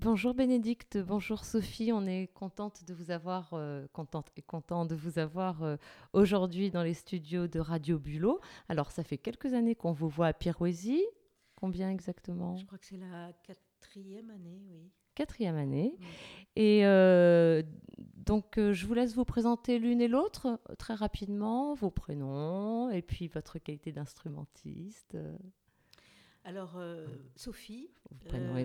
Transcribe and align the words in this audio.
Bonjour 0.00 0.32
Bénédicte, 0.32 0.96
bonjour 0.96 1.44
Sophie, 1.44 1.90
on 1.92 2.06
est 2.06 2.28
contente 2.32 2.84
de 2.86 2.94
vous 2.94 3.10
avoir, 3.10 3.50
euh, 3.54 3.84
contente 3.92 4.30
et 4.36 4.42
content 4.42 4.84
de 4.86 4.94
vous 4.94 5.18
avoir 5.18 5.64
euh, 5.64 5.76
aujourd'hui 6.12 6.70
dans 6.70 6.84
les 6.84 6.94
studios 6.94 7.48
de 7.48 7.58
Radio 7.58 7.98
Bulot. 7.98 8.38
Alors 8.68 8.92
ça 8.92 9.02
fait 9.02 9.18
quelques 9.18 9.54
années 9.54 9.74
qu'on 9.74 9.90
vous 9.90 10.08
voit 10.08 10.28
à 10.28 10.32
Pirouésie, 10.32 11.04
combien 11.56 11.90
exactement? 11.90 12.54
Je 12.54 12.64
crois 12.64 12.78
que 12.78 12.86
c'est 12.86 12.96
la 12.96 13.32
quatrième 13.42 14.30
année, 14.30 14.62
oui. 14.70 14.88
Quatrième 15.16 15.56
année. 15.56 15.98
Et 16.54 16.86
euh, 16.86 17.64
donc 18.18 18.54
je 18.54 18.86
vous 18.86 18.94
laisse 18.94 19.16
vous 19.16 19.24
présenter 19.24 19.80
l'une 19.80 20.00
et 20.00 20.06
l'autre 20.06 20.60
très 20.78 20.94
rapidement, 20.94 21.74
vos 21.74 21.90
prénoms 21.90 22.88
et 22.88 23.02
puis 23.02 23.26
votre 23.26 23.58
qualité 23.58 23.90
d'instrumentiste. 23.90 25.16
Alors, 26.48 26.76
euh, 26.76 27.06
Sophie. 27.36 27.90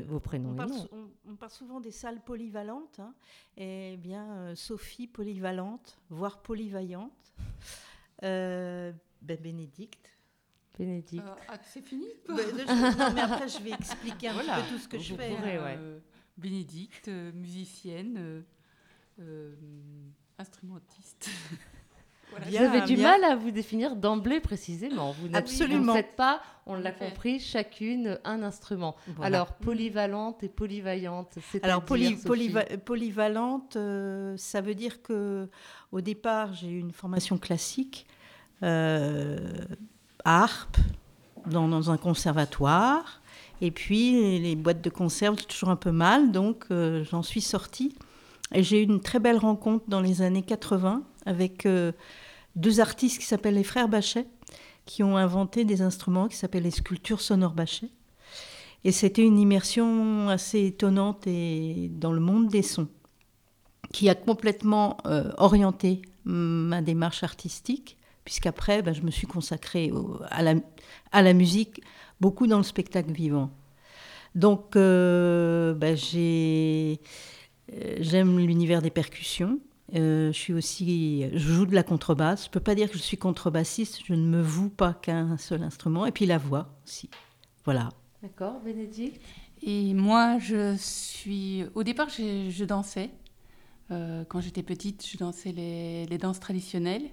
Vos 0.08 0.20
prénoms, 0.22 0.52
on, 0.52 0.54
et 0.54 0.56
parle, 0.56 0.70
noms. 0.70 0.88
on- 0.94 1.32
on 1.32 1.36
parle 1.36 1.52
souvent 1.52 1.82
des 1.82 1.92
salles 1.92 2.22
polyvalentes. 2.24 3.00
hein. 3.02 3.14
Eh 3.58 3.98
bien, 3.98 4.32
euh, 4.38 4.56
Sophie 4.56 5.06
polyvalente, 5.06 6.00
voire 6.10 6.42
polyvaillante. 6.42 7.34
Euh, 8.24 8.94
ben, 9.22 9.38
Bénédicte. 9.38 10.10
Bénédicte. 10.78 11.26
Euh, 11.28 11.36
ah, 11.50 11.60
c'est 11.62 11.82
fini 11.82 12.06
Ben, 12.30 12.38
je- 12.38 12.98
non, 13.00 13.14
mais 13.14 13.22
après, 13.22 13.50
je 13.50 13.62
vais 13.62 13.72
expliquer 13.72 14.30
un 14.30 14.34
Voilà. 14.34 14.62
peu 14.62 14.70
tout 14.70 14.78
ce 14.80 14.88
que 14.88 14.98
je 14.98 15.12
Vous 15.14 15.20
fais. 15.20 15.36
pourrez. 15.36 15.58
hein. 15.58 15.64
ouais. 15.66 15.76
Euh, 15.78 16.00
Bénédicte, 16.38 17.10
euh, 17.10 17.34
musicienne, 17.34 18.16
euh, 18.18 18.42
euh, 19.20 19.56
instrumentiste. 20.38 21.30
Voilà. 22.38 22.46
Vous 22.70 22.76
avez 22.76 22.82
du 22.88 22.96
bien. 22.96 23.12
mal 23.20 23.24
à 23.32 23.36
vous 23.36 23.52
définir 23.52 23.96
d'emblée 23.96 24.40
précisément. 24.40 25.12
Vous 25.12 25.28
n'êtes- 25.28 26.16
pas, 26.16 26.42
on 26.66 26.76
l'a 26.76 26.92
compris, 26.92 27.40
chacune 27.40 28.20
un 28.24 28.44
instrument. 28.44 28.96
Voilà. 29.16 29.38
Alors, 29.38 29.54
polyvalente 29.54 30.44
et 30.44 30.50
polyvaillante, 30.50 31.38
c'est 31.52 31.64
Alors, 31.64 31.84
poly- 31.84 32.16
polyva- 32.16 32.78
polyvalente, 32.78 33.76
euh, 33.76 34.36
ça 34.38 34.62
veut 34.62 34.76
dire 34.76 35.02
que 35.02 35.48
au 35.92 36.02
départ, 36.02 36.54
j'ai 36.54 36.68
eu 36.70 36.80
une 36.80 36.92
formation 36.92 37.38
classique, 37.38 38.06
euh, 38.64 39.38
harpe, 40.26 40.78
dans, 41.46 41.68
dans 41.68 41.92
un 41.92 41.98
conservatoire. 41.98 43.22
Et 43.62 43.72
puis, 43.72 44.40
les, 44.40 44.56
boîtes 44.56 44.82
de 44.82 44.90
conserve, 44.90 45.38
c'est 45.40 45.48
toujours 45.48 45.70
un 45.70 45.76
peu 45.76 45.92
mal, 45.92 46.32
donc 46.32 46.66
euh, 46.72 47.04
j'en 47.10 47.24
suis 47.24 47.42
sortie. 47.42 47.96
J'ai 48.56 48.82
eu 48.82 48.84
une 48.84 49.02
très 49.02 49.20
belle 49.20 49.38
rencontre 49.38 49.86
dans 49.88 50.02
les 50.02 50.22
années 50.22 50.44
80 50.44 51.04
avec 51.26 51.66
euh, 51.66 51.92
deux 52.56 52.80
artistes 52.80 53.20
qui 53.20 53.26
s'appellent 53.26 53.56
les 53.56 53.64
frères 53.64 53.88
Bachet, 53.88 54.28
qui 54.86 55.02
ont 55.02 55.18
inventé 55.18 55.66
des 55.66 55.82
instruments 55.82 56.28
qui 56.28 56.36
s'appellent 56.36 56.64
les 56.64 56.72
sculptures 56.72 57.22
sonores 57.22 57.54
Bachet. 57.54 57.90
Et 58.84 58.92
c'était 58.92 59.24
une 59.24 59.40
immersion 59.40 60.30
assez 60.30 60.66
étonnante 60.66 61.26
et 61.26 61.90
dans 61.94 62.12
le 62.12 62.20
monde 62.20 62.50
des 62.50 62.62
sons, 62.62 62.90
qui 63.92 64.10
a 64.10 64.16
complètement 64.16 64.98
euh, 65.06 65.32
orienté 65.38 66.02
ma 66.26 66.82
démarche 66.82 67.24
artistique, 67.24 67.98
puisqu'après, 68.26 68.82
ben, 68.82 68.94
je 68.94 69.02
me 69.02 69.12
suis 69.12 69.28
consacrée 69.28 69.92
à, 70.30 70.44
la, 71.22 71.34
musique, 71.34 71.82
beaucoup 72.22 72.48
dans 72.48 72.58
le 72.58 72.64
spectacle 72.64 73.12
vivant. 73.12 73.52
Donc, 74.36 74.76
euh, 74.76 75.74
ben, 75.74 75.96
j'ai, 75.96 77.00
j'aime 78.00 78.40
l'univers 78.40 78.82
des 78.82 78.90
percussions. 78.90 79.60
Euh, 79.96 80.32
je 80.32 80.38
suis 80.38 80.54
aussi, 80.54 81.26
je 81.34 81.38
joue 81.38 81.66
de 81.66 81.76
la 81.76 81.84
contrebasse. 81.84 82.46
Je 82.46 82.50
peux 82.50 82.60
pas 82.60 82.76
dire 82.76 82.90
que 82.90 82.98
je 82.98 83.04
suis 83.04 83.18
contrebassiste. 83.18 84.00
Je 84.06 84.14
ne 84.14 84.26
me 84.26 84.42
voue 84.42 84.70
pas 84.70 84.94
qu'à 84.94 85.18
un 85.18 85.38
seul 85.38 85.64
instrument. 85.64 86.06
Et 86.06 86.12
puis 86.12 86.26
la 86.26 86.38
voix 86.38 86.74
aussi. 86.86 87.10
Voilà. 87.66 87.90
D'accord, 88.22 88.60
Bénédicte? 88.62 89.22
Et 89.62 89.94
moi, 89.94 90.40
je 90.40 90.76
suis. 90.78 91.64
Au 91.76 91.84
départ, 91.84 92.10
je, 92.10 92.50
je 92.50 92.66
dansais. 92.66 93.12
Euh, 93.92 94.24
quand 94.26 94.42
j'étais 94.42 94.64
petite, 94.64 95.06
je 95.06 95.18
dansais 95.18 95.52
les, 95.52 96.06
les 96.06 96.18
danses 96.18 96.40
traditionnelles. 96.40 97.10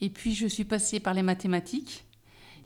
Et 0.00 0.10
puis, 0.10 0.34
je 0.34 0.46
suis 0.46 0.64
passée 0.64 1.00
par 1.00 1.14
les 1.14 1.22
mathématiques. 1.22 2.04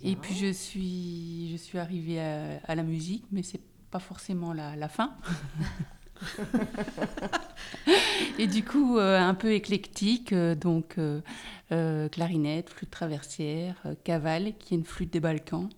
Et 0.03 0.15
puis, 0.15 0.35
je 0.35 0.53
suis, 0.53 1.49
je 1.53 1.57
suis 1.57 1.79
arrivée 1.79 2.21
à, 2.21 2.61
à 2.65 2.75
la 2.75 2.83
musique, 2.83 3.25
mais 3.33 3.43
c'est 3.43 3.63
pas 3.91 3.99
forcément 3.99 4.53
la, 4.53 4.77
la 4.77 4.89
fin. 4.89 5.17
Et 8.39 8.47
du 8.47 8.65
coup, 8.65 8.99
euh, 8.99 9.19
un 9.19 9.35
peu 9.35 9.53
éclectique, 9.53 10.33
euh, 10.33 10.55
donc 10.55 10.97
euh, 10.99 12.09
clarinette, 12.09 12.71
flûte 12.71 12.91
traversière, 12.91 13.77
cavale, 14.05 14.53
qui 14.59 14.75
est 14.75 14.79
une 14.79 14.85
flûte 14.85 15.13
des 15.13 15.21
Balkans. 15.21 15.69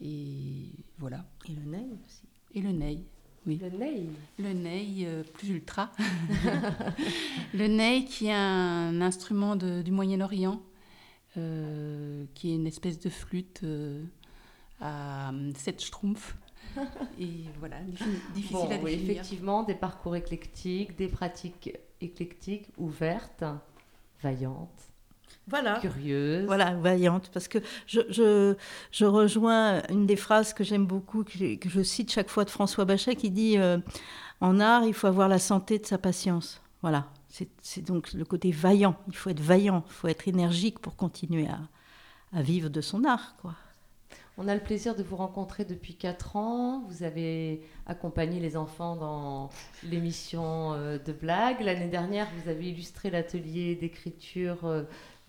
Et 0.00 0.70
voilà. 0.98 1.24
Et 1.48 1.52
le 1.52 1.64
nez 1.70 1.86
aussi. 2.04 2.22
Et 2.54 2.60
le 2.60 2.72
ney. 2.72 3.04
Oui. 3.46 3.60
Le 3.60 3.70
ney. 3.76 4.06
Le 4.38 4.52
ney 4.52 5.06
plus 5.34 5.48
ultra. 5.48 5.90
le 7.54 7.66
ney 7.66 8.04
qui 8.04 8.26
est 8.26 8.32
un 8.34 9.00
instrument 9.00 9.56
de- 9.56 9.82
du 9.82 9.90
Moyen-Orient, 9.90 10.62
qui 11.34 12.50
est 12.50 12.54
une 12.54 12.66
espèce 12.66 12.98
de 13.00 13.08
flûte 13.10 13.62
à 14.80 15.32
sept 15.56 15.80
schtroumpfs. 15.80 16.36
Et 17.20 17.44
voilà, 17.58 17.76
diffi- 17.82 18.32
difficile 18.34 18.56
Bon, 18.56 18.70
à 18.70 18.76
oui, 18.78 18.92
définir. 18.92 19.10
effectivement, 19.12 19.62
des 19.62 19.74
parcours 19.74 20.16
éclectiques, 20.16 20.96
des 20.96 21.08
pratiques 21.08 21.76
éclectiques, 22.00 22.68
ouvertes, 22.78 23.44
vaillantes, 24.22 24.68
Voilà. 25.48 25.78
curieuses. 25.80 26.46
Voilà, 26.46 26.74
vaillante, 26.74 27.30
parce 27.32 27.48
que 27.48 27.58
je, 27.86 28.00
je, 28.10 28.54
je 28.90 29.04
rejoins 29.04 29.82
une 29.88 30.06
des 30.06 30.16
phrases 30.16 30.52
que 30.54 30.64
j'aime 30.64 30.86
beaucoup, 30.86 31.24
que 31.24 31.32
je, 31.32 31.54
que 31.56 31.68
je 31.68 31.82
cite 31.82 32.10
chaque 32.12 32.30
fois 32.30 32.44
de 32.44 32.50
François 32.50 32.84
Bachet, 32.84 33.16
qui 33.16 33.30
dit 33.30 33.58
euh, 33.58 33.78
En 34.40 34.60
art, 34.60 34.84
il 34.84 34.94
faut 34.94 35.06
avoir 35.06 35.28
la 35.28 35.38
santé 35.38 35.78
de 35.78 35.86
sa 35.86 35.98
patience. 35.98 36.60
Voilà, 36.82 37.06
c'est 37.28 37.48
c'est 37.60 37.82
donc 37.82 38.12
le 38.12 38.24
côté 38.24 38.50
vaillant. 38.50 38.96
Il 39.08 39.16
faut 39.16 39.30
être 39.30 39.40
vaillant, 39.40 39.84
il 39.86 39.92
faut 39.92 40.08
être 40.08 40.26
énergique 40.26 40.78
pour 40.80 40.96
continuer 40.96 41.46
à, 41.46 41.60
à 42.36 42.42
vivre 42.42 42.68
de 42.68 42.80
son 42.80 43.04
art. 43.04 43.36
Quoi. 43.40 43.54
On 44.44 44.48
a 44.48 44.54
le 44.54 44.60
plaisir 44.60 44.96
de 44.96 45.04
vous 45.04 45.14
rencontrer 45.14 45.64
depuis 45.64 45.94
4 45.94 46.34
ans. 46.34 46.82
Vous 46.88 47.04
avez 47.04 47.62
accompagné 47.86 48.40
les 48.40 48.56
enfants 48.56 48.96
dans 48.96 49.50
l'émission 49.84 50.72
euh, 50.72 50.98
de 50.98 51.12
blagues. 51.12 51.60
L'année 51.60 51.86
dernière, 51.86 52.26
vous 52.36 52.50
avez 52.50 52.70
illustré 52.70 53.08
l'atelier 53.08 53.76
d'écriture 53.76 54.64
euh, 54.64 54.82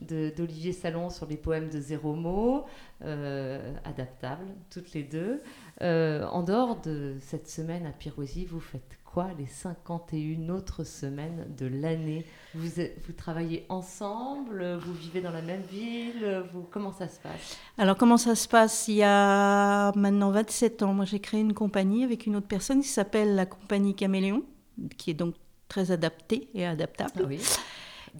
d'Olivier 0.03 0.73
Salon 0.73 1.09
sur 1.09 1.25
les 1.25 1.37
poèmes 1.37 1.69
de 1.69 1.79
zéro 1.79 2.13
mot, 2.13 2.65
euh, 3.03 3.73
adaptables, 3.85 4.47
toutes 4.69 4.93
les 4.93 5.03
deux. 5.03 5.41
Euh, 5.81 6.25
en 6.27 6.43
dehors 6.43 6.79
de 6.81 7.15
cette 7.21 7.49
semaine 7.49 7.85
à 7.85 7.91
Piroisi, 7.91 8.45
vous 8.45 8.59
faites 8.59 8.97
quoi 9.05 9.29
les 9.37 9.45
51 9.45 10.49
autres 10.49 10.83
semaines 10.83 11.45
de 11.57 11.67
l'année? 11.67 12.25
Vous, 12.55 12.69
travaillez 13.15 13.65
ensemble 13.69 14.75
Vous 14.77 14.93
vivez 14.93 15.21
dans 15.21 15.31
la 15.31 15.41
même 15.41 15.61
ville 15.63 16.43
vous, 16.53 16.63
Comment 16.69 16.91
ça 16.91 17.07
se 17.07 17.19
passe? 17.19 17.57
Alors, 17.77 17.97
comment 17.97 18.17
ça 18.17 18.35
se 18.35 18.47
passe? 18.47 18.87
Il 18.87 18.95
y 18.95 19.03
a 19.03 19.91
maintenant 19.95 20.31
27 20.31 20.83
ans, 20.83 20.93
moi 20.93 21.05
j'ai 21.05 21.19
créé 21.19 21.41
une 21.41 21.53
compagnie 21.53 22.03
avec 22.03 22.25
une 22.25 22.35
autre 22.35 22.47
personne 22.47 22.81
qui 22.81 22.87
s'appelle 22.87 23.35
la 23.35 23.45
compagnie 23.45 23.95
Caméléon, 23.95 24.43
qui 24.97 25.11
est 25.11 25.15
donc 25.15 25.35
très 25.67 25.91
adaptée 25.91 26.49
et 26.53 26.65
adaptable. 26.65 27.11
Ah 27.17 27.23
oui. 27.27 27.39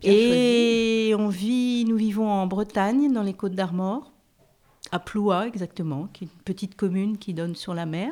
Bien 0.01 0.11
choisi. 0.11 1.09
Et 1.09 1.15
on 1.17 1.27
vit, 1.29 1.85
nous 1.87 1.95
vivons 1.97 2.29
en 2.29 2.47
Bretagne, 2.47 3.11
dans 3.13 3.23
les 3.23 3.33
Côtes 3.33 3.55
d'Armor, 3.55 4.11
à 4.91 4.99
Ploua 4.99 5.47
exactement, 5.47 6.07
qui 6.13 6.25
est 6.25 6.27
une 6.27 6.43
petite 6.43 6.75
commune 6.75 7.17
qui 7.17 7.33
donne 7.33 7.55
sur 7.55 7.73
la 7.73 7.85
mer. 7.85 8.11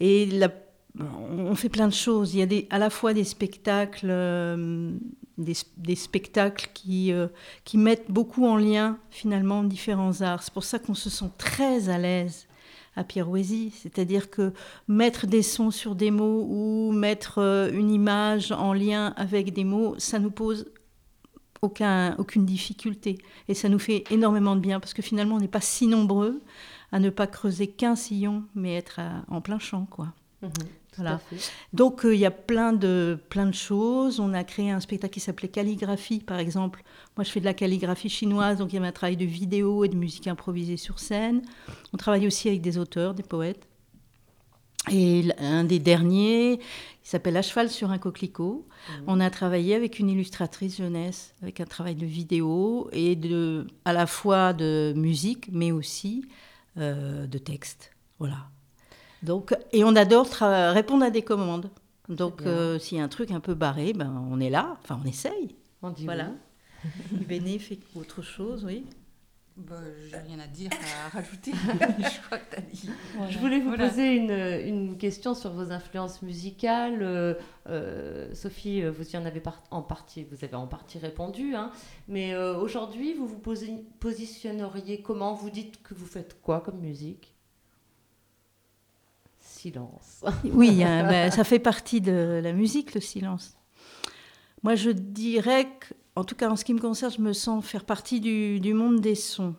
Et 0.00 0.26
la- 0.26 0.50
on 0.98 1.54
fait 1.54 1.68
plein 1.68 1.88
de 1.88 1.92
choses. 1.92 2.34
Il 2.34 2.38
y 2.38 2.42
a 2.42 2.46
des, 2.46 2.66
à 2.70 2.78
la 2.78 2.88
fois 2.90 3.12
des 3.12 3.24
spectacles, 3.24 4.08
euh, 4.10 4.92
des, 5.38 5.52
des 5.76 5.94
spectacles 5.94 6.70
qui, 6.72 7.12
euh, 7.12 7.28
qui 7.64 7.76
mettent 7.78 8.10
beaucoup 8.10 8.46
en 8.46 8.56
lien 8.56 8.98
finalement 9.10 9.62
différents 9.62 10.22
arts. 10.22 10.42
C'est 10.42 10.52
pour 10.54 10.64
ça 10.64 10.78
qu'on 10.78 10.94
se 10.94 11.10
sent 11.10 11.30
très 11.38 11.88
à 11.90 11.98
l'aise 11.98 12.46
à 12.96 13.04
Pirouésie, 13.04 13.72
c'est-à-dire 13.76 14.30
que 14.30 14.52
mettre 14.88 15.26
des 15.26 15.42
sons 15.42 15.70
sur 15.70 15.94
des 15.94 16.10
mots 16.10 16.46
ou 16.48 16.92
mettre 16.92 17.38
euh, 17.38 17.70
une 17.72 17.90
image 17.90 18.52
en 18.52 18.72
lien 18.72 19.12
avec 19.16 19.52
des 19.52 19.64
mots, 19.64 19.94
ça 19.98 20.18
nous 20.18 20.30
pose 20.30 20.66
aucun, 21.62 22.14
aucune 22.18 22.44
difficulté. 22.46 23.18
Et 23.48 23.54
ça 23.54 23.68
nous 23.68 23.78
fait 23.78 24.04
énormément 24.10 24.56
de 24.56 24.60
bien 24.60 24.80
parce 24.80 24.94
que 24.94 25.02
finalement, 25.02 25.36
on 25.36 25.40
n'est 25.40 25.48
pas 25.48 25.60
si 25.60 25.86
nombreux 25.86 26.42
à 26.92 26.98
ne 27.00 27.10
pas 27.10 27.26
creuser 27.26 27.66
qu'un 27.66 27.96
sillon, 27.96 28.44
mais 28.54 28.74
être 28.76 28.98
à- 29.00 29.24
en 29.28 29.40
plein 29.40 29.58
champ, 29.58 29.86
quoi. 29.90 30.12
Mhm, 30.42 30.50
tout 30.52 30.85
Voilà. 30.96 31.20
Donc 31.72 32.04
euh, 32.04 32.14
il 32.14 32.20
y 32.20 32.26
a 32.26 32.30
plein 32.30 32.72
de, 32.72 33.18
plein 33.28 33.46
de 33.46 33.54
choses. 33.54 34.20
On 34.20 34.32
a 34.32 34.44
créé 34.44 34.70
un 34.70 34.80
spectacle 34.80 35.14
qui 35.14 35.20
s'appelait 35.20 35.48
Calligraphie, 35.48 36.20
par 36.20 36.38
exemple. 36.38 36.82
Moi, 37.16 37.24
je 37.24 37.30
fais 37.30 37.40
de 37.40 37.44
la 37.44 37.54
calligraphie 37.54 38.08
chinoise, 38.08 38.58
donc 38.58 38.72
il 38.72 38.76
y 38.76 38.78
avait 38.78 38.88
un 38.88 38.92
travail 38.92 39.16
de 39.16 39.24
vidéo 39.24 39.84
et 39.84 39.88
de 39.88 39.96
musique 39.96 40.26
improvisée 40.26 40.76
sur 40.76 40.98
scène. 40.98 41.42
On 41.92 41.96
travaille 41.96 42.26
aussi 42.26 42.48
avec 42.48 42.60
des 42.60 42.78
auteurs, 42.78 43.14
des 43.14 43.22
poètes. 43.22 43.66
Et 44.90 45.24
un 45.38 45.64
des 45.64 45.80
derniers, 45.80 46.52
il 47.06 47.08
s'appelle 47.08 47.36
À 47.36 47.42
cheval 47.42 47.70
sur 47.70 47.90
un 47.90 47.98
coquelicot. 47.98 48.66
On 49.06 49.18
a 49.18 49.30
travaillé 49.30 49.74
avec 49.74 49.98
une 49.98 50.08
illustratrice 50.08 50.76
jeunesse, 50.76 51.34
avec 51.42 51.60
un 51.60 51.64
travail 51.64 51.96
de 51.96 52.06
vidéo 52.06 52.88
et 52.92 53.16
de, 53.16 53.66
à 53.84 53.92
la 53.92 54.06
fois 54.06 54.52
de 54.52 54.92
musique, 54.96 55.48
mais 55.50 55.72
aussi 55.72 56.24
euh, 56.78 57.26
de 57.26 57.38
texte. 57.38 57.92
Voilà. 58.18 58.48
Donc, 59.22 59.54
et 59.72 59.84
on 59.84 59.96
adore 59.96 60.28
répondre 60.72 61.04
à 61.04 61.10
des 61.10 61.22
commandes. 61.22 61.70
Donc, 62.08 62.42
euh, 62.42 62.78
s'il 62.78 62.98
y 62.98 63.00
a 63.00 63.04
un 63.04 63.08
truc 63.08 63.30
un 63.30 63.40
peu 63.40 63.54
barré, 63.54 63.92
ben, 63.92 64.24
on 64.30 64.40
est 64.40 64.50
là, 64.50 64.76
enfin, 64.82 65.00
on 65.02 65.08
essaye. 65.08 65.56
On 65.82 65.90
dit 65.90 66.04
voilà. 66.04 66.30
Béné 67.28 67.58
fait 67.58 67.78
autre 67.96 68.22
chose, 68.22 68.64
oui. 68.64 68.86
Bah, 69.56 69.76
J'ai 70.10 70.18
rien 70.18 70.38
à 70.38 70.46
dire, 70.46 70.70
à 71.06 71.08
rajouter. 71.16 71.52
je 71.52 72.26
crois 72.26 72.38
que 72.38 72.54
tu 72.54 72.58
as 72.58 72.60
dit. 72.60 72.90
Je 73.30 73.38
voulais 73.38 73.58
vous 73.58 73.74
poser 73.74 74.14
une, 74.14 74.30
une, 74.30 74.98
question 74.98 75.34
sur 75.34 75.50
vos 75.50 75.72
influences 75.72 76.20
musicales. 76.20 77.02
Euh, 77.02 77.34
euh, 77.66 78.34
Sophie, 78.34 78.82
vous 78.84 79.10
y 79.10 79.16
en 79.16 79.24
avez 79.24 79.42
en 79.70 79.82
partie, 79.82 80.24
vous 80.24 80.44
avez 80.44 80.54
en 80.54 80.66
partie 80.66 80.98
répondu. 80.98 81.54
Hein. 81.54 81.70
mais 82.06 82.36
aujourd'hui, 82.36 83.14
vous 83.14 83.26
vous 83.26 83.40
positionneriez 83.98 85.00
comment? 85.00 85.32
Vous 85.34 85.50
dites 85.50 85.82
que 85.82 85.94
vous 85.94 86.06
faites 86.06 86.40
quoi 86.42 86.60
comme 86.60 86.78
musique? 86.78 87.35
oui, 90.44 90.78
ben, 90.78 91.30
ça 91.30 91.44
fait 91.44 91.58
partie 91.58 92.00
de 92.00 92.40
la 92.42 92.52
musique, 92.52 92.94
le 92.94 93.00
silence. 93.00 93.56
Moi, 94.62 94.74
je 94.74 94.90
dirais 94.90 95.68
que, 95.78 95.94
en 96.16 96.24
tout 96.24 96.34
cas 96.34 96.50
en 96.50 96.56
ce 96.56 96.64
qui 96.64 96.74
me 96.74 96.80
concerne, 96.80 97.12
je 97.12 97.20
me 97.20 97.32
sens 97.32 97.64
faire 97.64 97.84
partie 97.84 98.20
du, 98.20 98.74
monde 98.74 99.00
des 99.00 99.14
sons. 99.14 99.54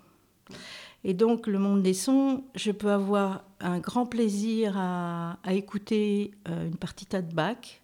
Et 1.04 1.13
donc, 1.13 1.48
le 1.48 1.59
monde 1.59 1.83
des 1.83 1.94
sons, 1.94 2.44
je 2.56 2.71
peux 2.71 2.92
avoir 2.92 3.44
un 3.59 3.80
grand 3.80 4.06
plaisir 4.06 4.77
à, 4.77 5.38
écouter 5.50 6.31
euh, 6.50 6.68
une 6.68 6.75
partita 6.75 7.21
de 7.21 7.33
Bach, 7.33 7.81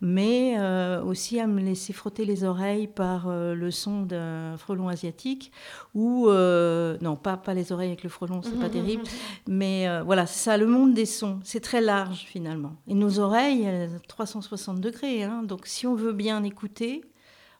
mais 0.00 0.54
euh, 0.58 1.02
aussi 1.02 1.40
à 1.40 1.46
me 1.46 1.60
laisser 1.60 1.92
frotter 1.92 2.24
les 2.24 2.44
oreilles 2.44 2.86
par 2.86 3.28
euh, 3.28 3.54
le 3.54 3.70
son 3.70 4.02
d'un 4.02 4.56
frelon 4.56 4.88
asiatique, 4.88 5.52
ou, 5.94 6.28
euh, 6.28 6.96
non, 7.00 7.16
pas, 7.16 7.36
pas 7.36 7.54
les 7.54 7.72
oreilles 7.72 7.88
avec 7.88 8.02
le 8.02 8.10
frelon, 8.10 8.42
c'est 8.42 8.58
pas 8.58 8.68
terrible, 8.68 9.04
mais 9.46 9.86
voilà, 10.02 10.26
c'est 10.26 10.44
ça, 10.44 10.56
le 10.56 10.66
monde 10.66 10.94
des 10.94 11.06
sons, 11.06 11.40
c'est 11.44 11.60
très 11.60 11.80
large 11.80 12.24
finalement. 12.26 12.76
Et 12.86 12.94
nos 12.94 13.18
oreilles, 13.18 13.68
360 14.08 14.80
degrés, 14.80 15.22
hein, 15.22 15.42
donc 15.42 15.66
si 15.66 15.86
on 15.86 15.94
veut 15.94 16.12
bien 16.12 16.42
écouter, 16.44 17.02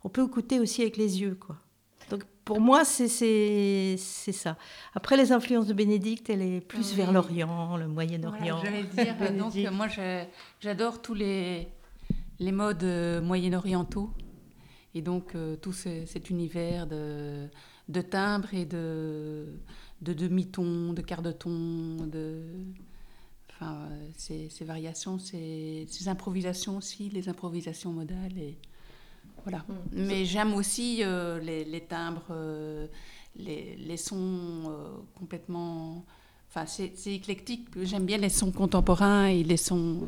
on 0.02 0.08
peut 0.08 0.24
écouter 0.24 0.60
aussi 0.60 0.82
avec 0.82 0.96
les 0.96 1.20
yeux, 1.20 1.34
quoi. 1.34 1.56
Donc 2.10 2.24
pour 2.44 2.60
moi, 2.60 2.84
c'est 2.84 3.96
ça. 3.96 4.56
Après, 4.94 5.16
les 5.16 5.32
influences 5.32 5.66
de 5.66 5.72
Bénédicte, 5.72 6.28
elle 6.28 6.42
est 6.42 6.60
plus 6.60 6.94
vers 6.94 7.12
l'Orient, 7.12 7.76
le 7.76 7.88
Moyen-Orient. 7.88 8.58
Voilà, 8.60 8.70
J'allais 8.96 9.14
dire, 9.14 9.32
donc 9.38 9.54
moi 9.72 9.86
j'adore 10.60 11.00
tous 11.00 11.14
les 11.14 11.68
les 12.38 12.52
modes 12.52 12.84
euh, 12.84 13.20
moyen-orientaux. 13.20 14.12
Et 14.94 15.02
donc 15.02 15.34
euh, 15.34 15.56
tout 15.56 15.72
cet 15.72 16.30
univers 16.30 16.86
de, 16.86 17.48
de 17.88 18.00
timbres 18.00 18.54
et 18.54 18.64
de, 18.64 19.58
de 20.02 20.12
demi-tons, 20.12 20.92
de 20.92 21.02
quarts 21.02 21.22
de 21.22 21.32
ton, 21.32 22.06
de, 22.06 22.42
enfin, 23.50 23.88
ces, 24.16 24.48
ces 24.50 24.64
variations, 24.64 25.18
ces, 25.18 25.86
ces, 25.88 26.08
improvisations 26.08 26.76
aussi, 26.76 27.08
les 27.08 27.28
improvisations 27.28 27.92
modales. 27.92 28.38
Et, 28.38 28.56
voilà. 29.42 29.64
Mmh. 29.68 29.74
Mais 29.92 30.24
j'aime 30.24 30.54
aussi 30.54 31.00
euh, 31.02 31.40
les, 31.40 31.64
les, 31.64 31.80
timbres, 31.80 32.32
les, 33.36 33.76
les, 33.76 33.96
sons 33.96 35.02
complètement 35.18 36.06
Enfin, 36.56 36.66
c'est 36.66 37.12
éclectique. 37.12 37.66
J'aime 37.82 38.04
bien 38.04 38.16
les 38.16 38.28
sons 38.28 38.52
contemporains 38.52 39.26
et 39.26 39.42
les 39.42 39.56
sons, 39.56 40.06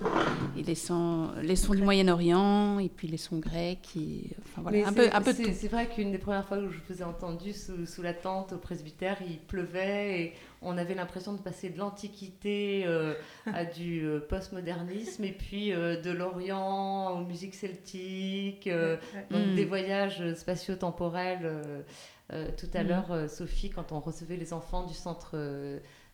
et 0.57 0.63
les 0.63 0.77
sons, 0.77 1.31
les 1.43 1.57
sons 1.57 1.75
du 1.75 1.83
Moyen-Orient 1.83 2.79
et 2.79 2.89
puis 2.89 3.09
les 3.09 3.17
sons 3.17 3.39
grecs. 3.39 3.89
Et, 3.97 4.31
enfin, 4.45 4.63
voilà, 4.63 4.87
un 4.87 4.93
peu, 4.93 5.09
un 5.13 5.23
peu 5.23 5.33
C'est 5.33 5.67
vrai 5.67 5.89
qu'une 5.89 6.13
des 6.13 6.19
premières 6.19 6.47
fois 6.47 6.59
que 6.59 6.71
je 6.71 6.79
vous 6.89 7.01
ai 7.01 7.05
entendu 7.05 7.53
sous, 7.53 7.85
sous, 7.85 8.01
la 8.01 8.15
tente 8.15 8.53
au 8.53 8.59
presbytère, 8.59 9.17
il 9.29 9.41
pleuvait 9.41 10.21
et 10.21 10.35
on 10.63 10.79
avait 10.79 10.95
l'impression 10.95 11.33
de 11.33 11.41
passer 11.41 11.69
de 11.69 11.79
l'Antiquité 11.79 12.85
euh, 12.87 13.15
à 13.53 13.65
du 13.65 14.07
euh, 14.07 14.21
postmodernisme 14.21 15.25
et 15.25 15.33
puis 15.33 15.73
euh, 15.73 16.01
de 16.01 16.13
l'Orient 16.13 17.11
aux 17.19 17.25
musiques 17.25 17.57
celtiques, 17.57 18.71
donc 19.33 19.55
des 19.57 19.65
mm. 19.65 19.69
voyages 19.69 20.35
spatio-temporels. 20.35 21.51
tout 22.31 22.71
à 22.73 22.85
mm. 22.85 22.87
l'heure, 22.87 23.29
Sophie, 23.29 23.71
quand 23.71 23.91
on 23.91 23.99
recevait 23.99 24.37
les 24.37 24.53
enfants 24.53 24.87
du 24.87 24.95
centre 24.95 25.37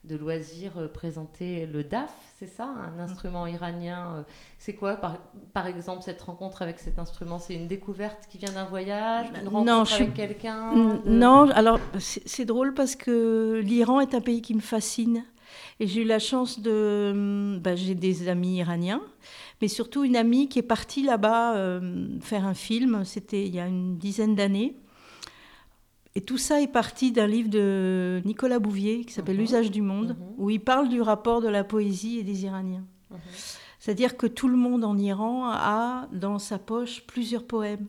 de 0.04 0.16
loisirs 0.16 0.78
euh, 0.78 0.88
présenter 0.88 1.66
le 1.66 1.84
DAF, 1.84 2.12
c'est 2.38 2.46
ça, 2.46 2.64
un 2.64 2.96
mm. 2.96 3.00
instrument 3.00 3.46
iranien. 3.46 4.14
Euh, 4.16 4.22
c'est 4.58 4.74
quoi, 4.74 4.96
par, 4.96 5.18
par, 5.52 5.66
exemple, 5.66 6.02
cette 6.02 6.20
rencontre 6.20 6.62
avec 6.62 6.80
cet 6.80 6.98
instrument 6.98 7.38
C'est 7.38 7.54
une 7.54 7.68
découverte 7.68 8.26
qui 8.28 8.38
vient 8.38 8.52
d'un 8.52 8.64
voyage, 8.64 9.32
d'une 9.32 9.48
rencontre 9.48 9.72
non, 9.72 9.84
avec 9.84 10.14
quelqu'un 10.14 11.00
Non, 11.06 11.50
alors 11.50 11.78
c'est 11.98 12.44
drôle 12.44 12.74
parce 12.74 12.96
que 12.96 13.60
l'Iran 13.64 14.00
est 14.00 14.14
un 14.14 14.20
pays 14.20 14.42
qui 14.42 14.54
me 14.54 14.60
fascine. 14.60 15.24
Et 15.80 15.86
j'ai 15.86 16.02
eu 16.02 16.04
la 16.04 16.18
chance 16.18 16.60
de... 16.60 17.12
Mm, 17.14 17.60
bah, 17.60 17.76
j'ai 17.76 17.94
des 17.94 18.28
amis 18.28 18.56
iraniens, 18.56 19.02
mais 19.60 19.68
surtout 19.68 20.04
une 20.04 20.16
amie 20.16 20.48
qui 20.48 20.58
est 20.58 20.62
partie 20.62 21.02
là-bas 21.02 21.56
euh, 21.56 22.08
faire 22.20 22.46
un 22.46 22.54
film, 22.54 23.04
c'était 23.04 23.46
il 23.46 23.54
y 23.54 23.60
a 23.60 23.66
une 23.66 23.98
dizaine 23.98 24.34
d'années. 24.34 24.76
Et 26.14 26.20
tout 26.20 26.38
ça 26.38 26.60
est 26.60 26.68
parti 26.68 27.10
d'un 27.10 27.26
livre 27.26 27.48
de 27.48 28.20
Nicolas 28.24 28.58
Bouvier 28.58 29.04
qui 29.04 29.12
s'appelle 29.12 29.36
mhm. 29.36 29.42
L'usage 29.42 29.70
du 29.70 29.82
monde, 29.82 30.16
mhm. 30.18 30.34
où 30.36 30.50
il 30.50 30.60
parle 30.60 30.88
du 30.88 31.00
rapport 31.00 31.40
de 31.40 31.48
la 31.48 31.64
poésie 31.64 32.18
et 32.18 32.22
des 32.22 32.44
Iraniens. 32.44 32.84
Mhm. 33.10 33.18
C'est-à-dire 33.78 34.16
que 34.16 34.26
tout 34.26 34.48
le 34.48 34.56
monde 34.56 34.84
en 34.84 34.96
Iran 34.96 35.50
a 35.50 36.08
dans 36.12 36.38
sa 36.38 36.58
poche 36.58 37.02
plusieurs 37.06 37.44
poèmes. 37.44 37.86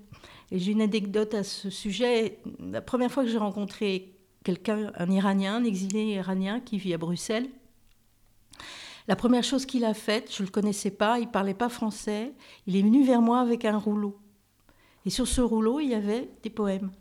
Et 0.51 0.57
j'ai 0.57 0.71
une 0.71 0.81
anecdote 0.81 1.33
à 1.33 1.43
ce 1.43 1.69
sujet. 1.69 2.39
La 2.59 2.81
première 2.81 3.11
fois 3.11 3.23
que 3.23 3.29
j'ai 3.29 3.37
rencontré 3.37 4.15
quelqu'un, 4.43 4.91
un 4.95 5.11
Iranien, 5.11 5.57
un 5.57 5.63
exilé 5.63 6.03
iranien 6.13 6.59
qui 6.59 6.77
vit 6.77 6.93
à 6.93 6.97
Bruxelles, 6.97 7.47
la 9.07 9.15
première 9.15 9.43
chose 9.43 9.65
qu'il 9.65 9.83
a 9.83 9.93
faite, 9.93 10.33
je 10.33 10.41
ne 10.41 10.47
le 10.47 10.51
connaissais 10.51 10.91
pas, 10.91 11.19
il 11.19 11.25
ne 11.25 11.31
parlait 11.31 11.53
pas 11.53 11.69
français, 11.69 12.33
il 12.67 12.75
est 12.75 12.81
venu 12.81 13.03
vers 13.03 13.21
moi 13.21 13.41
avec 13.41 13.65
un 13.65 13.77
rouleau. 13.77 14.17
Et 15.05 15.09
sur 15.09 15.27
ce 15.27 15.41
rouleau, 15.41 15.79
il 15.79 15.89
y 15.89 15.93
avait 15.93 16.29
des 16.41 16.49
poèmes 16.49 16.91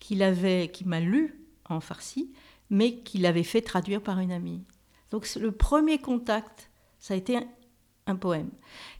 qu'il 0.00 0.22
avait, 0.22 0.70
qui 0.72 0.86
m'a 0.86 1.00
lu 1.00 1.40
en 1.68 1.80
farsi, 1.80 2.32
mais 2.70 2.96
qu'il 3.00 3.26
avait 3.26 3.42
fait 3.42 3.62
traduire 3.62 4.02
par 4.02 4.18
une 4.18 4.32
amie. 4.32 4.62
Donc 5.10 5.28
le 5.36 5.52
premier 5.52 5.98
contact, 5.98 6.70
ça 6.98 7.14
a 7.14 7.16
été 7.16 7.38
un, 8.06 8.16
poème. 8.16 8.48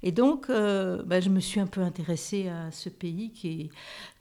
Et 0.02 0.12
donc, 0.12 0.50
euh, 0.50 1.02
bah, 1.02 1.20
je 1.20 1.30
me 1.30 1.40
suis 1.40 1.60
un 1.60 1.66
peu 1.66 1.80
intéressée 1.80 2.48
à 2.48 2.70
ce 2.70 2.90
pays 2.90 3.32
qui 3.32 3.70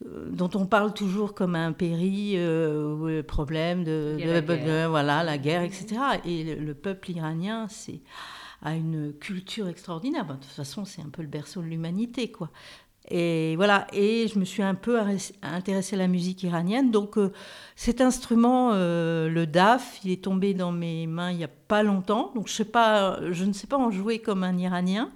euh, 0.06 0.30
dont 0.32 0.50
on 0.56 0.66
parle 0.66 0.94
toujours 0.94 1.34
comme 1.34 1.56
un 1.56 1.74
pays 1.74 2.36
euh, 2.38 3.18
le 3.18 3.22
problème 3.22 3.84
de, 3.84 4.18
la 4.18 4.88
voilà 4.88 5.24
la 5.24 5.38
guerre, 5.38 5.64
etc. 5.64 5.88
Et 6.24 6.56
le, 6.56 6.74
peuple 6.74 7.12
iranien, 7.12 7.68
c'est 7.68 8.00
a 8.62 8.76
une 8.76 9.14
culture 9.14 9.68
extraordinaire. 9.68 10.26
de 10.26 10.34
toute 10.34 10.46
façon, 10.46 10.86
c'est 10.86 11.02
un 11.02 11.10
peu 11.10 11.22
le 11.22 11.28
berceau 11.28 11.62
de 11.62 11.68
l'humanité, 11.68 12.32
quoi. 12.32 12.50
Et 13.10 13.56
voilà, 13.56 13.88
et 13.94 14.28
je 14.28 14.38
me 14.38 14.44
suis 14.44 14.62
un 14.62 14.76
peu 14.76 15.00
intéressée 15.42 15.96
à 15.96 16.00
la 16.00 16.08
musique 16.08 16.44
iranienne. 16.44 16.92
Donc 16.92 17.18
euh, 17.18 17.32
cet 17.76 18.02
instrument, 18.02 18.72
euh, 18.74 19.30
le 19.30 19.48
daf, 19.48 20.00
il 20.04 20.12
est 20.12 20.24
tombé 20.24 20.54
dans 20.54 20.72
mes 20.72 21.08
mains 21.08 21.32
il 21.32 21.38
n'y 21.38 21.44
a 21.44 21.50
pas 21.50 21.84
longtemps. 21.84 22.32
Donc 22.36 22.50
je, 22.50 22.64
pas, 22.64 23.20
je 23.32 23.46
ne 23.46 23.54
sais 23.54 23.68
pas 23.68 23.78
en 23.78 23.92
jouer 23.92 24.20
comme 24.20 24.44
un 24.44 24.58
Iranien, 24.58 25.12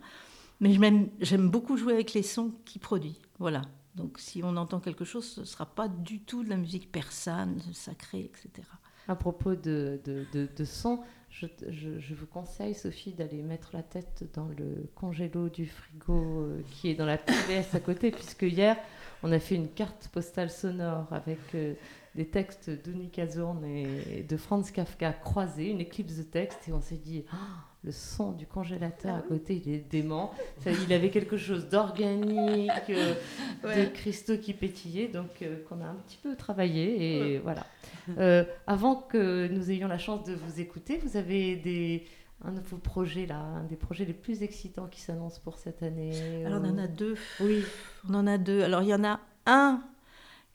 mais 0.62 0.78
j'aime 1.20 1.50
beaucoup 1.50 1.76
jouer 1.76 1.94
avec 1.94 2.14
les 2.14 2.24
sons 2.24 2.52
qu'il 2.66 2.80
produit. 2.80 3.20
Voilà. 3.40 3.62
Donc 3.96 4.20
si 4.20 4.42
on 4.42 4.56
entend 4.56 4.80
quelque 4.80 5.04
chose, 5.04 5.26
ce 5.26 5.42
ne 5.42 5.46
sera 5.46 5.66
pas 5.66 5.90
du 5.90 6.22
tout 6.22 6.44
de 6.46 6.50
la 6.50 6.56
musique 6.56 6.92
persane, 6.92 7.60
sacrée, 7.74 8.32
etc. 8.32 8.68
À 9.10 9.16
propos 9.16 9.56
de, 9.56 10.00
de, 10.06 10.26
de, 10.32 10.48
de 10.56 10.64
son, 10.66 11.02
je, 11.32 12.14
vous 12.14 12.26
conseille, 12.26 12.74
Sophie, 12.74 13.14
d'aller 13.14 13.42
mettre 13.42 13.72
la 13.74 13.84
tête 13.84 14.30
dans 14.34 14.48
le 14.48 14.90
congélo 14.96 15.50
du 15.50 15.66
frigo 15.66 16.14
euh, 16.14 16.62
qui 16.72 16.90
est 16.90 16.96
dans 16.96 17.06
la 17.06 17.18
PVS 17.18 17.74
à 17.74 17.80
côté, 17.80 18.12
puisque 18.12 18.44
hier, 18.44 18.78
on 19.24 19.32
a 19.32 19.40
fait 19.40 19.56
une 19.56 19.70
carte 19.70 20.10
postale 20.10 20.50
sonore 20.50 21.08
avec 21.12 21.40
euh, 21.56 21.74
des 22.16 22.28
textes 22.28 22.70
d'Unika 22.70 23.26
Kazurn 23.26 23.64
et 23.64 24.24
de 24.24 24.38
Franz 24.38 24.72
Kafka 24.74 25.14
croisés, 25.14 25.70
une 25.70 25.80
éclipse 25.80 26.18
de 26.18 26.24
textes, 26.24 26.68
et 26.68 26.74
on 26.74 26.82
s'est 26.82 26.98
dit, 26.98 27.24
ah, 27.32 27.71
le 27.84 27.92
son 27.92 28.32
du 28.32 28.46
congélateur 28.46 29.16
à 29.16 29.22
côté, 29.22 29.62
il 29.66 29.74
est 29.74 29.90
dément. 29.90 30.34
il 30.66 30.94
avait 30.94 31.10
quelque 31.10 31.38
chose 31.38 31.68
d'organique, 31.68 32.70
euh, 32.90 33.16
de 33.64 33.86
cristaux 33.86 34.38
qui 34.38 34.54
pétillaient, 34.54 35.08
donc 35.08 35.44
qu'on 35.68 35.82
a 35.82 35.86
un 35.86 35.96
petit 35.96 36.18
peu 36.22 36.36
travaillé, 36.36 37.34
et 37.34 37.40
voilà. 37.40 37.66
Euh, 38.18 38.44
avant 38.66 38.96
que 38.96 39.48
nous 39.48 39.70
ayons 39.70 39.88
la 39.88 40.00
chance 40.00 40.26
de 40.26 40.34
vous 40.34 40.60
écouter, 40.60 40.98
vous 40.98 41.18
avez 41.18 41.56
des, 41.56 42.04
un 42.44 42.52
de 42.52 42.60
vos 42.60 42.78
projets 42.78 43.28
là, 43.28 43.38
un 43.38 43.64
des 43.66 43.76
projets 43.76 44.06
les 44.06 44.14
plus 44.14 44.42
excitants 44.42 44.88
qui 44.88 45.00
s'annoncent 45.02 45.40
pour 45.44 45.60
cette 45.60 45.84
année. 45.84 46.44
Alors 46.46 46.62
on 46.64 46.70
en 46.70 46.78
a 46.80 46.88
deux. 46.88 47.16
Oui, 47.40 47.64
on 48.10 48.16
en 48.16 48.26
a 48.26 48.40
deux. 48.40 48.64
Alors 48.64 48.82
il 48.82 48.90
y 48.90 48.94
en 48.94 49.04
a 49.04 49.20
un 49.46 49.84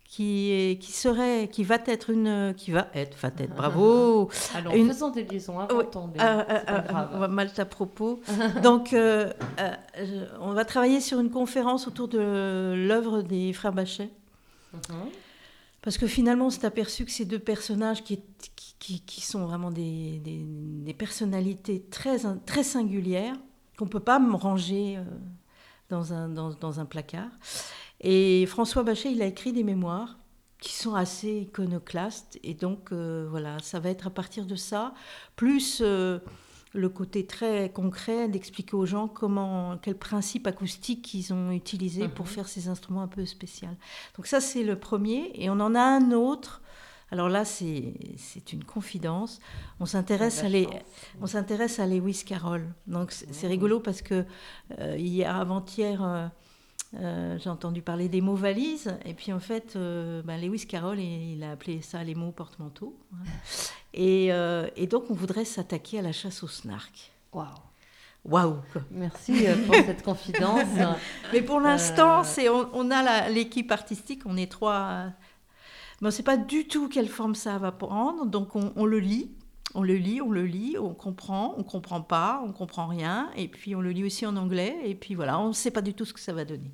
qui, 0.09 0.51
est, 0.53 0.81
qui 0.81 0.93
serait, 0.93 1.49
qui 1.49 1.65
va 1.65 1.79
être 1.87 2.11
une, 2.11 2.55
qui 2.57 2.71
va 2.71 2.89
être, 2.95 3.17
va 3.19 3.29
être, 3.39 3.55
bravo. 3.55 4.31
Alors 4.55 4.75
une... 4.75 4.89
faisons 4.89 5.11
des 5.11 5.25
liaisons, 5.25 5.61
inventons 5.61 6.09
des. 6.15 6.21
Euh, 6.21 6.45
euh, 6.49 7.07
on 7.13 7.19
va 7.19 7.29
mal 7.29 7.51
à 7.57 7.65
propos. 7.65 8.21
Donc, 8.63 8.95
on 8.95 10.53
va 10.53 10.65
travailler 10.65 11.01
sur 11.01 11.21
une 11.21 11.31
conférence 11.31 11.87
autour 11.87 12.09
de 12.09 12.75
l'œuvre 12.89 13.23
des 13.23 13.53
frères 13.53 13.73
Bachet. 13.73 14.11
Mhm 14.73 15.11
parce 15.87 15.99
que 15.99 16.09
finalement, 16.09 16.47
on 16.47 16.51
s'est 16.51 16.67
aperçu 16.67 17.05
que 17.05 17.13
ces 17.13 17.25
deux 17.25 17.39
personnages 17.39 18.03
qui, 18.03 18.19
qui, 18.81 19.03
qui 19.03 19.21
sont 19.21 19.47
vraiment 19.47 19.71
des, 19.71 20.19
des, 20.19 20.95
personnalités 20.95 21.81
très, 21.81 22.19
très 22.45 22.65
singulières, 22.65 23.37
qu'on 23.79 23.85
ne 23.85 23.91
peut 23.91 24.01
pas 24.01 24.19
me 24.19 24.35
ranger 24.35 24.97
euh, 24.97 25.05
dans, 25.89 26.13
un, 26.13 26.29
dans, 26.29 26.51
dans, 26.51 26.81
un 26.81 26.87
placard. 26.87 27.29
Et 28.09 28.47
François 28.47 28.85
Bachet, 28.85 29.11
il 29.11 29.21
a 29.21 29.27
écrit 29.27 29.53
des 29.53 29.65
mémoires 29.65 30.17
qui 30.61 30.73
sont 30.73 30.95
assez 30.95 31.41
iconoclastes. 31.41 32.39
Et 32.45 32.55
donc, 32.55 32.93
euh, 32.93 33.27
voilà, 33.29 33.59
ça 33.59 33.81
va 33.81 33.91
être 33.91 34.07
à 34.07 34.11
partir 34.11 34.47
de 34.47 34.55
ça, 34.55 34.95
plus 35.35 35.81
euh, 35.81 36.21
le 36.73 36.89
côté 36.89 37.27
très 37.27 37.69
concret 37.69 38.29
d'expliquer 38.29 38.77
aux 38.77 38.87
gens 38.87 39.09
comment, 39.09 39.77
quels 39.79 39.99
principes 39.99 40.47
acoustiques 40.47 41.15
ils 41.15 41.35
ont 41.35 41.51
utilisés 41.51 42.07
pour 42.07 42.27
mhm. 42.27 42.31
faire 42.31 42.49
ces 42.49 42.69
instruments 42.69 43.03
un 43.03 43.09
peu 43.09 43.27
spéciaux. 43.27 43.71
Donc 44.17 44.29
ça, 44.29 44.41
c'est 44.41 44.63
le 44.63 44.79
premier. 44.79 45.33
Et 45.35 45.51
on 45.51 45.59
en 45.59 45.75
a 45.75 45.83
un 45.83 46.13
autre. 46.13 46.63
Alors 47.11 47.29
là, 47.29 47.45
c'est 47.45 48.53
une 48.53 48.63
confidence. 48.63 49.41
On 49.81 49.85
s'intéresse 49.85 50.45
à, 50.45 50.49
les, 50.49 50.69
on 51.21 51.27
s'intéresse 51.27 51.81
à 51.81 51.89
Lewis 51.89 52.23
Carroll. 52.25 52.73
Donc 52.87 53.11
c'est 53.11 53.49
rigolo 53.49 53.81
parce 53.81 54.01
que 54.01 54.25
euh, 54.79 54.97
hier, 54.97 55.35
avant-hier, 55.35 56.31
euh, 56.95 56.99
euh, 56.99 57.39
j'ai 57.39 57.51
entendu 57.51 57.83
parler 57.83 58.09
des 58.09 58.21
mots 58.21 58.37
valises. 58.37 58.97
Et 59.05 59.15
puis 59.15 59.33
en 59.33 59.41
fait, 59.41 59.77
ben, 59.77 60.41
Lewis 60.41 60.67
Carroll, 60.67 61.01
il, 61.01 61.43
a 61.43 61.53
appelé 61.53 61.83
ça 61.83 62.03
les 62.05 62.15
mots 62.15 62.33
porte-manteau. 62.33 62.97
Euh, 63.99 64.69
et, 64.77 64.87
donc, 64.87 65.05
on 65.11 65.15
voudrait 65.15 65.45
s'attaquer 65.45 65.99
à 65.99 66.03
la 66.03 66.13
chasse 66.13 66.43
au 66.43 66.49
snark. 66.49 67.13
Waouh! 67.33 67.49
Waouh 68.25 68.57
Merci 68.91 69.47
euh, 69.47 69.55
pour 69.67 69.75
cette 69.75 70.03
confidence. 70.03 70.65
Mais 71.33 71.43
pour 71.43 71.61
l'instant, 71.61 72.21
euh, 72.21 72.25
c'est 72.25 72.49
on, 72.49 72.91
a 72.91 73.29
l'équipe 73.29 73.71
artistique, 73.71 74.23
on 74.27 74.37
est 74.37 74.51
trois. 74.51 75.05
Mais 76.01 76.03
on 76.03 76.07
ne 76.07 76.11
sait 76.11 76.25
pas 76.25 76.37
du 76.37 76.67
tout 76.67 76.89
quelle 76.89 77.09
forme 77.09 77.35
ça 77.35 77.57
va 77.59 77.73
prendre, 77.73 78.27
donc 78.27 78.57
on, 78.57 78.85
le 78.85 78.99
lit. 78.99 79.31
On 79.79 79.83
le 79.83 79.95
lit, 79.95 80.23
on 80.23 80.31
le 80.31 80.47
lit, 80.47 80.77
on 80.81 80.95
comprend, 80.95 81.55
on 81.59 81.63
comprend 81.63 82.01
pas, 82.01 82.43
on 82.47 82.51
comprend 82.51 82.87
rien, 82.87 83.31
et 83.37 83.47
puis 83.47 83.77
on 83.77 83.83
le 83.83 83.91
lit 83.91 84.05
aussi 84.05 84.25
en 84.25 84.35
anglais, 84.37 84.75
et 84.85 84.95
puis 84.95 85.15
voilà, 85.15 85.39
on 85.39 85.49
ne 85.49 85.53
sait 85.53 85.71
pas 85.71 85.83
du 85.83 85.93
tout 85.93 86.07
ce 86.07 86.15
que 86.15 86.21
ça 86.21 86.33
va 86.33 86.47
donner. 86.47 86.73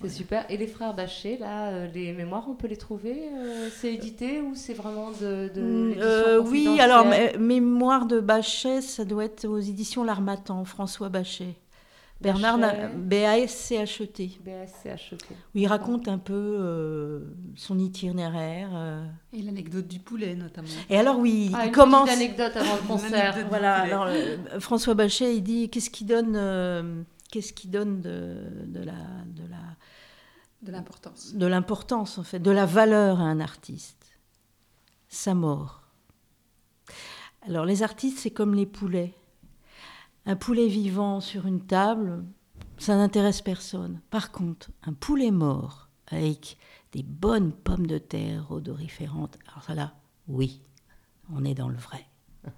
C'est 0.00 0.08
super. 0.08 0.44
Et 0.48 0.56
les 0.56 0.66
frères 0.66 0.94
Bachet, 0.94 1.38
là, 1.38 1.68
euh, 1.68 1.86
les 1.92 2.12
mémoires, 2.12 2.46
on 2.48 2.54
peut 2.54 2.66
les 2.66 2.76
trouver 2.76 3.28
euh, 3.32 3.68
C'est 3.74 3.94
édité 3.94 4.40
ou 4.40 4.54
c'est 4.54 4.74
vraiment 4.74 5.10
de, 5.10 5.50
de 5.54 5.62
mm, 5.62 5.94
euh, 5.98 6.40
Oui, 6.40 6.78
alors 6.80 7.06
mémoire 7.38 8.06
de 8.06 8.20
Bachet, 8.20 8.80
ça 8.80 9.04
doit 9.04 9.24
être 9.24 9.46
aux 9.46 9.58
éditions 9.58 10.04
L'Armatan, 10.04 10.64
François 10.64 11.08
Bachet. 11.08 11.54
Bernard 12.24 12.58
B-A-S-C-H-E-T. 12.96 14.40
B-A-S-C-H-E-T. 14.44 15.34
Où 15.54 15.58
il 15.58 15.66
raconte 15.66 16.08
un 16.08 16.18
peu 16.18 17.22
son 17.54 17.78
itinéraire. 17.78 18.70
Et 19.32 19.42
l'anecdote 19.42 19.86
du 19.86 20.00
poulet, 20.00 20.34
notamment. 20.34 20.68
Et 20.90 20.98
alors, 20.98 21.18
oui, 21.18 21.52
ah, 21.54 21.66
il 21.66 21.72
commence. 21.72 22.08
Une 22.08 22.16
anecdote 22.16 22.56
avant 22.56 22.76
le 22.76 22.82
concert. 22.88 23.46
voilà, 23.48 23.76
alors, 23.76 24.08
François 24.58 24.94
Bachet, 24.94 25.36
il 25.36 25.42
dit 25.42 25.70
qu'est-ce 25.70 25.90
qui 25.90 26.04
donne 26.04 27.04
qu'est-ce 27.30 27.52
qui 27.52 27.66
donne 27.66 28.00
de, 28.00 28.36
de, 28.66 28.78
la, 28.80 28.92
de 29.26 29.42
la 29.50 29.58
de 30.62 30.72
l'importance. 30.72 31.34
De 31.34 31.46
l'importance, 31.46 32.16
en 32.16 32.22
fait, 32.22 32.38
de 32.38 32.50
la 32.50 32.64
valeur 32.64 33.20
à 33.20 33.24
un 33.24 33.40
artiste? 33.40 34.06
Sa 35.08 35.34
mort. 35.34 35.82
Alors, 37.42 37.66
les 37.66 37.82
artistes, 37.82 38.18
c'est 38.18 38.30
comme 38.30 38.54
les 38.54 38.66
poulets. 38.66 39.14
Un 40.26 40.36
poulet 40.36 40.68
vivant 40.68 41.20
sur 41.20 41.46
une 41.46 41.60
table, 41.60 42.24
ça 42.78 42.96
n'intéresse 42.96 43.42
personne. 43.42 44.00
Par 44.10 44.32
contre, 44.32 44.70
un 44.84 44.92
poulet 44.92 45.30
mort 45.30 45.88
avec 46.08 46.56
des 46.92 47.02
bonnes 47.02 47.52
pommes 47.52 47.86
de 47.86 47.98
terre 47.98 48.50
odoriférantes, 48.50 49.38
alors 49.48 49.64
ça 49.64 49.74
là, 49.74 49.92
oui, 50.28 50.60
on 51.34 51.44
est 51.44 51.54
dans 51.54 51.68
le 51.68 51.76
vrai. 51.76 52.06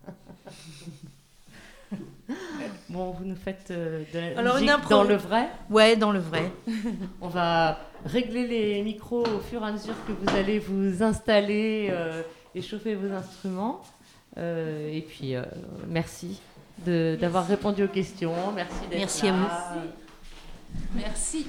Bon, 2.89 3.11
vous 3.11 3.25
nous 3.25 3.37
faites 3.37 3.71
euh, 3.71 4.05
de 4.13 4.19
la 4.19 4.39
Alors, 4.39 4.55
musique 4.61 4.89
dans 4.89 5.05
le 5.05 5.17
vrai 5.17 5.49
Ouais, 5.71 5.97
dans 5.97 6.13
le 6.13 6.19
vrai. 6.19 6.53
On 7.21 7.29
va 7.29 7.79
régler 8.05 8.47
les 8.47 8.83
micros 8.83 9.25
au 9.27 9.41
fur 9.41 9.63
et 9.63 9.67
à 9.67 9.73
mesure 9.73 9.95
que 10.07 10.13
vous 10.13 10.37
allez 10.37 10.59
vous 10.59 11.03
installer 11.03 11.89
euh, 11.91 12.23
et 12.55 12.63
chauffer 12.63 12.95
vos 12.95 13.13
instruments. 13.13 13.83
Euh, 14.39 14.89
et 14.93 15.01
puis, 15.03 15.35
merci 15.89 16.41
d'avoir 16.85 17.47
répondu 17.47 17.85
aux 17.85 17.88
questions. 17.88 18.35
Merci 18.54 18.75
d'être 18.90 18.99
Merci 18.99 19.28
à 19.28 19.33
vous. 19.33 19.38
Merci. 20.95 21.45
merci. 21.45 21.47